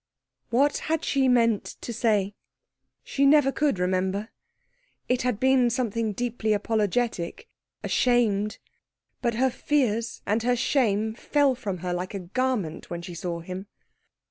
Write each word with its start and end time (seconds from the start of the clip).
What 0.49 0.77
had 0.89 1.05
she 1.05 1.27
meant 1.27 1.63
to 1.81 1.93
say? 1.93 2.33
She 3.03 3.23
never 3.23 3.51
could 3.51 3.77
remember. 3.77 4.29
It 5.07 5.21
had 5.21 5.39
been 5.39 5.69
something 5.69 6.13
deeply 6.13 6.53
apologetic, 6.53 7.47
ashamed. 7.83 8.57
But 9.21 9.35
her 9.35 9.51
fears 9.51 10.23
and 10.25 10.41
her 10.41 10.55
shame 10.55 11.13
fell 11.13 11.53
from 11.53 11.77
her 11.85 11.93
like 11.93 12.15
a 12.15 12.19
garment 12.19 12.89
when 12.89 13.03
she 13.03 13.13
saw 13.13 13.41
him. 13.41 13.67